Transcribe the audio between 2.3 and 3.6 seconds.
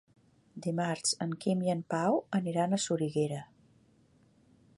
aniran a Soriguera.